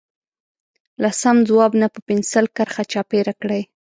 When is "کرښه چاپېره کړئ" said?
2.55-3.61